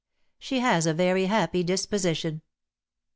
[0.39, 2.41] "She has a very happy disposition."